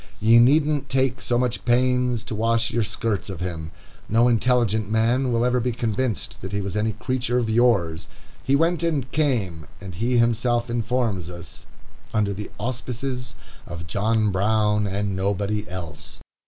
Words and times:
Ye 0.19 0.39
needn't 0.39 0.89
take 0.89 1.21
so 1.21 1.37
much 1.37 1.63
pains 1.63 2.23
to 2.23 2.33
wash 2.33 2.71
your 2.71 2.81
skirts 2.81 3.29
of 3.29 3.39
him. 3.39 3.69
No 4.09 4.27
intelligent 4.27 4.89
man 4.89 5.31
will 5.31 5.45
ever 5.45 5.59
be 5.59 5.73
convinced 5.73 6.41
that 6.41 6.53
he 6.53 6.59
was 6.59 6.75
any 6.75 6.93
creature 6.93 7.37
of 7.37 7.51
yours. 7.51 8.07
He 8.43 8.55
went 8.55 8.81
and 8.81 9.11
came, 9.11 9.67
as 9.79 9.93
he 9.93 10.17
himself 10.17 10.71
informs 10.71 11.29
us, 11.29 11.67
"under 12.15 12.33
the 12.33 12.49
auspices 12.59 13.35
of 13.67 13.85
John 13.85 14.31
Brown 14.31 14.87
and 14.87 15.15
nobody 15.15 15.69
else." 15.69 16.19